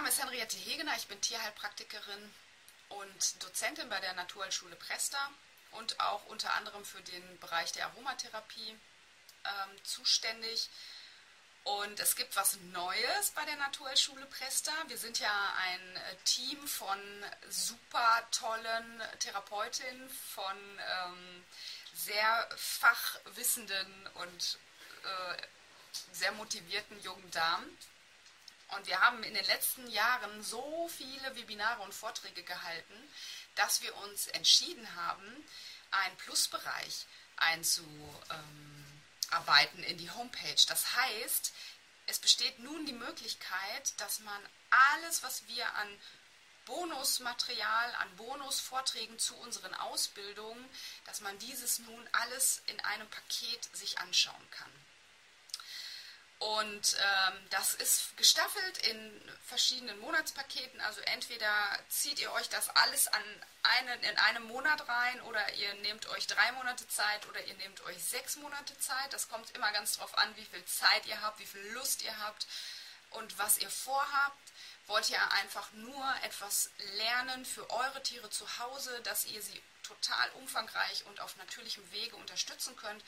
[0.00, 2.32] Name ist Henriette Hegener, ich bin Tierheilpraktikerin
[2.88, 5.18] und Dozentin bei der Naturheilschule Presta
[5.72, 10.70] und auch unter anderem für den Bereich der Aromatherapie ähm, zuständig.
[11.64, 14.72] Und es gibt was Neues bei der Naturheilschule Presta.
[14.86, 16.98] Wir sind ja ein äh, Team von
[17.50, 21.44] super tollen Therapeutinnen, von ähm,
[21.92, 24.58] sehr fachwissenden und
[25.04, 25.42] äh,
[26.12, 27.76] sehr motivierten jungen Damen.
[28.76, 33.12] Und wir haben in den letzten Jahren so viele Webinare und Vorträge gehalten,
[33.56, 35.44] dass wir uns entschieden haben,
[35.90, 37.06] einen Plusbereich
[37.36, 40.64] einzuarbeiten in die Homepage.
[40.68, 41.52] Das heißt,
[42.06, 44.48] es besteht nun die Möglichkeit, dass man
[44.92, 46.00] alles, was wir an
[46.66, 50.68] Bonusmaterial, an Bonusvorträgen zu unseren Ausbildungen,
[51.04, 54.70] dass man dieses nun alles in einem Paket sich anschauen kann.
[56.40, 60.80] Und ähm, das ist gestaffelt in verschiedenen Monatspaketen.
[60.80, 61.52] Also entweder
[61.90, 63.22] zieht ihr euch das alles an
[63.62, 67.82] einen, in einem Monat rein oder ihr nehmt euch drei Monate Zeit oder ihr nehmt
[67.82, 69.12] euch sechs Monate Zeit.
[69.12, 72.18] Das kommt immer ganz drauf an, wie viel Zeit ihr habt, wie viel Lust ihr
[72.18, 72.46] habt
[73.10, 74.52] und was ihr vorhabt.
[74.86, 80.30] Wollt ihr einfach nur etwas lernen für eure Tiere zu Hause, dass ihr sie total
[80.30, 83.04] umfangreich und auf natürlichem Wege unterstützen könnt?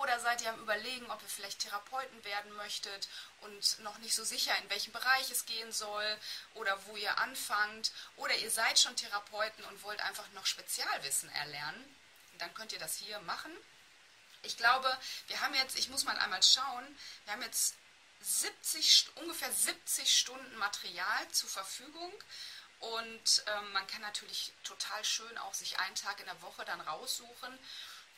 [0.00, 3.08] Oder seid ihr am Überlegen, ob ihr vielleicht Therapeuten werden möchtet
[3.42, 6.18] und noch nicht so sicher, in welchem Bereich es gehen soll
[6.54, 7.92] oder wo ihr anfangt?
[8.16, 11.96] Oder ihr seid schon Therapeuten und wollt einfach noch Spezialwissen erlernen?
[12.38, 13.54] Dann könnt ihr das hier machen.
[14.42, 17.74] Ich glaube, wir haben jetzt, ich muss mal einmal schauen, wir haben jetzt
[18.22, 22.12] 70, ungefähr 70 Stunden Material zur Verfügung.
[22.80, 26.80] Und ähm, man kann natürlich total schön auch sich einen Tag in der Woche dann
[26.80, 27.58] raussuchen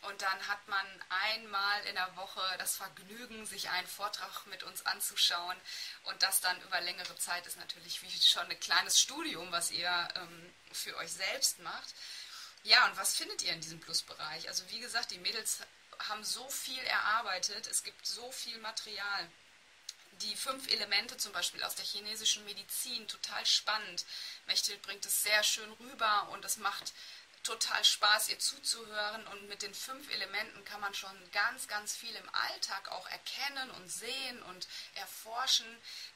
[0.09, 4.85] und dann hat man einmal in der Woche das Vergnügen, sich einen Vortrag mit uns
[4.87, 5.57] anzuschauen.
[6.05, 10.09] Und das dann über längere Zeit ist natürlich wie schon ein kleines Studium, was ihr
[10.15, 11.95] ähm, für euch selbst macht.
[12.65, 14.49] Ja, und was findet ihr in diesem Plusbereich?
[14.49, 15.59] Also wie gesagt, die Mädels
[16.09, 19.31] haben so viel erarbeitet, es gibt so viel Material.
[20.23, 24.05] Die fünf Elemente zum Beispiel aus der chinesischen Medizin, total spannend.
[24.47, 26.93] Mechthild bringt es sehr schön rüber und es macht
[27.45, 29.27] total Spaß, ihr zuzuhören.
[29.29, 33.71] Und mit den fünf Elementen kann man schon ganz, ganz viel im Alltag auch erkennen
[33.73, 35.67] und sehen und erforschen.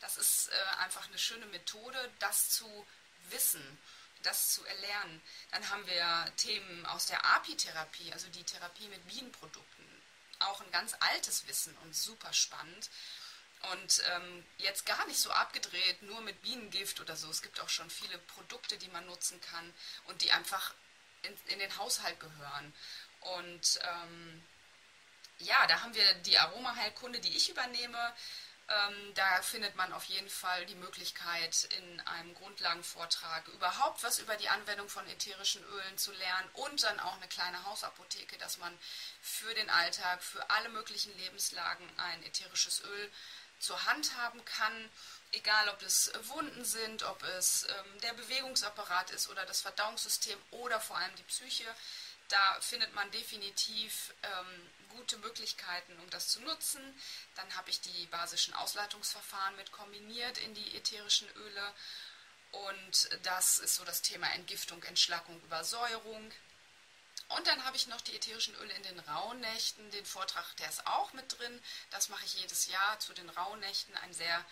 [0.00, 2.86] Das ist äh, einfach eine schöne Methode, das zu
[3.30, 3.78] wissen,
[4.22, 5.22] das zu erlernen.
[5.52, 9.86] Dann haben wir Themen aus der Apitherapie, also die Therapie mit Bienenprodukten.
[10.40, 12.90] Auch ein ganz altes Wissen und super spannend.
[13.72, 17.28] Und ähm, jetzt gar nicht so abgedreht, nur mit Bienengift oder so.
[17.28, 19.74] Es gibt auch schon viele Produkte, die man nutzen kann
[20.04, 20.74] und die einfach
[21.28, 22.74] in, in den Haushalt gehören.
[23.20, 24.42] Und ähm,
[25.38, 28.14] ja, da haben wir die Aromaheilkunde, die ich übernehme.
[28.70, 34.36] Ähm, da findet man auf jeden Fall die Möglichkeit, in einem Grundlagenvortrag überhaupt was über
[34.36, 38.78] die Anwendung von ätherischen Ölen zu lernen und dann auch eine kleine Hausapotheke, dass man
[39.22, 43.10] für den Alltag, für alle möglichen Lebenslagen ein ätherisches Öl
[43.58, 44.90] zur Hand haben kann
[45.32, 50.80] egal ob es Wunden sind, ob es ähm, der Bewegungsapparat ist oder das Verdauungssystem oder
[50.80, 51.64] vor allem die Psyche,
[52.28, 56.80] da findet man definitiv ähm, gute Möglichkeiten, um das zu nutzen.
[57.36, 61.74] Dann habe ich die basischen Ausleitungsverfahren mit kombiniert in die ätherischen Öle.
[62.50, 66.32] Und das ist so das Thema Entgiftung, Entschlackung, Übersäuerung.
[67.28, 69.90] Und dann habe ich noch die ätherischen Öle in den Rauhnächten.
[69.90, 71.62] Den Vortrag, der ist auch mit drin.
[71.90, 73.96] Das mache ich jedes Jahr zu den Rauhnächten.
[73.98, 74.44] Ein sehr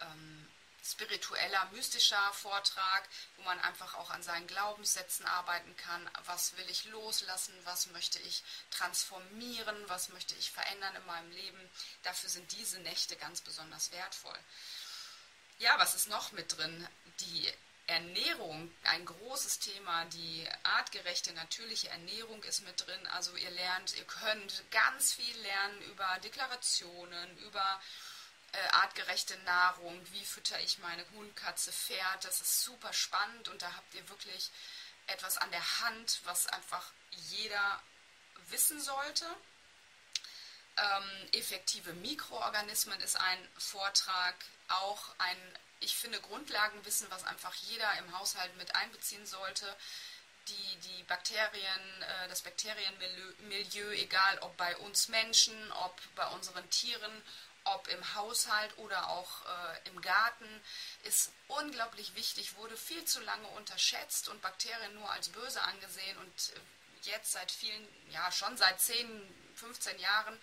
[0.00, 0.48] ähm,
[0.84, 6.10] spiritueller, mystischer Vortrag, wo man einfach auch an seinen Glaubenssätzen arbeiten kann.
[6.26, 7.54] Was will ich loslassen?
[7.64, 9.76] Was möchte ich transformieren?
[9.88, 11.70] Was möchte ich verändern in meinem Leben?
[12.02, 14.38] Dafür sind diese Nächte ganz besonders wertvoll.
[15.58, 16.88] Ja, was ist noch mit drin?
[17.20, 17.52] Die
[17.86, 20.04] Ernährung, ein großes Thema.
[20.06, 23.06] Die artgerechte, natürliche Ernährung ist mit drin.
[23.08, 27.80] Also ihr lernt, ihr könnt ganz viel lernen über Deklarationen, über
[28.52, 32.24] äh, artgerechte Nahrung, wie fütter ich meine Hund, Katze, Pferd.
[32.24, 34.50] Das ist super spannend und da habt ihr wirklich
[35.06, 37.82] etwas an der Hand, was einfach jeder
[38.48, 39.26] wissen sollte.
[40.76, 44.34] Ähm, effektive Mikroorganismen ist ein Vortrag,
[44.68, 45.36] auch ein,
[45.80, 49.76] ich finde, Grundlagenwissen, was einfach jeder im Haushalt mit einbeziehen sollte.
[50.48, 57.22] Die, die Bakterien, äh, das Bakterienmilieu, egal ob bei uns Menschen, ob bei unseren Tieren
[57.64, 60.62] ob im Haushalt oder auch äh, im Garten,
[61.04, 66.52] ist unglaublich wichtig, wurde viel zu lange unterschätzt und Bakterien nur als böse angesehen und
[66.56, 70.38] äh, jetzt seit vielen, ja schon seit 10, 15 Jahren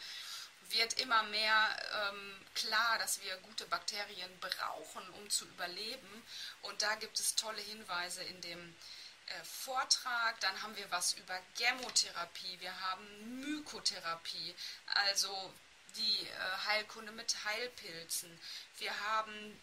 [0.70, 6.24] wird immer mehr ähm, klar, dass wir gute Bakterien brauchen, um zu überleben.
[6.62, 8.76] Und da gibt es tolle Hinweise in dem
[9.28, 10.40] äh, Vortrag.
[10.42, 15.54] Dann haben wir was über Gemotherapie, wir haben Mykotherapie, also
[15.96, 18.40] die äh, Heilkunde mit Heilpilzen.
[18.78, 19.60] Wir haben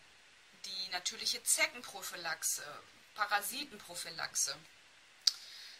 [0.65, 2.65] die natürliche Zeckenprophylaxe,
[3.15, 4.57] Parasitenprophylaxe.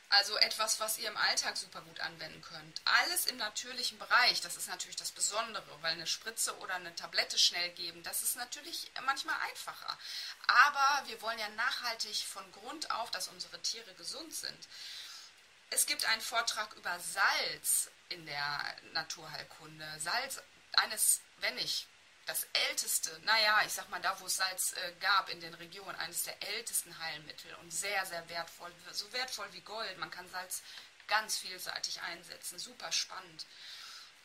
[0.09, 2.81] Also etwas, was ihr im Alltag super gut anwenden könnt.
[2.85, 7.39] Alles im natürlichen Bereich, das ist natürlich das Besondere, weil eine Spritze oder eine Tablette
[7.39, 9.99] schnell geben, das ist natürlich manchmal einfacher.
[10.47, 14.69] Aber wir wollen ja nachhaltig von Grund auf, dass unsere Tiere gesund sind.
[15.71, 19.99] Es gibt einen Vortrag über Salz in der Naturheilkunde.
[19.99, 20.41] Salz,
[20.75, 21.89] eines, wenn nicht
[22.27, 25.97] das älteste, naja, ich sag mal, da wo es Salz äh, gab in den Regionen,
[25.97, 29.97] eines der ältesten Heilmittel und sehr, sehr wertvoll, so wertvoll wie Gold.
[29.99, 30.63] Man kann Salz
[31.07, 33.47] ganz vielseitig einsetzen, super spannend.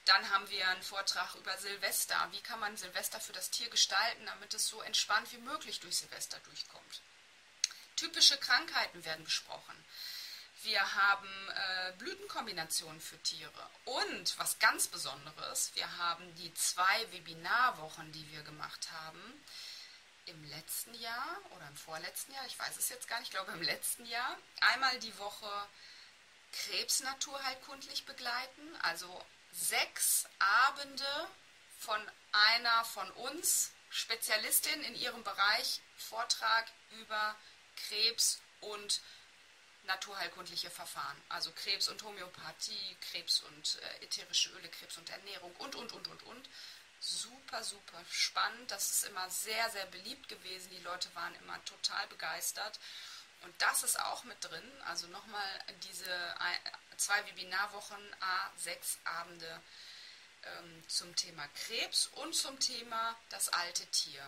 [0.06, 2.28] Dann haben wir einen Vortrag über Silvester.
[2.32, 5.98] Wie kann man Silvester für das Tier gestalten, damit es so entspannt wie möglich durch
[5.98, 7.02] Silvester durchkommt?
[7.98, 9.86] Typische Krankheiten werden besprochen.
[10.64, 13.70] Wir haben äh, Blütenkombinationen für Tiere.
[13.86, 19.44] Und was ganz Besonderes, wir haben die zwei Webinarwochen, die wir gemacht haben,
[20.26, 23.52] im letzten Jahr oder im vorletzten Jahr, ich weiß es jetzt gar nicht, ich glaube
[23.54, 24.38] im letzten Jahr,
[24.74, 25.50] einmal die Woche
[26.52, 30.28] Krebs naturheilkundlich begleiten, also sechs
[30.68, 31.28] Abende
[31.80, 32.00] von
[32.32, 37.36] einer von uns, Spezialistin in ihrem Bereich, Vortrag über
[37.88, 39.02] Krebs und
[39.84, 45.76] naturheilkundliche Verfahren, also Krebs und Homöopathie, Krebs und äh, ätherische Öle, Krebs und Ernährung und,
[45.76, 46.50] und, und, und, und.
[47.00, 48.70] Super, super spannend.
[48.70, 50.70] Das ist immer sehr, sehr beliebt gewesen.
[50.70, 52.80] Die Leute waren immer total begeistert.
[53.42, 54.72] Und das ist auch mit drin.
[54.86, 55.50] Also nochmal
[55.84, 56.36] diese
[56.98, 58.16] zwei Webinarwochen,
[58.56, 59.62] A6 Abende
[60.44, 64.22] ähm, zum Thema Krebs und zum Thema das alte Tier.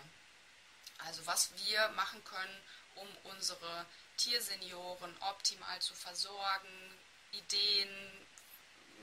[1.06, 2.61] Also was wir machen können,
[2.95, 3.85] um unsere
[4.18, 7.00] Tiersenioren optimal zu versorgen,
[7.31, 8.27] Ideen,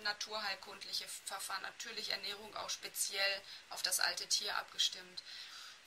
[0.02, 5.22] naturheilkundliche Verfahren, natürlich Ernährung auch speziell auf das alte Tier abgestimmt.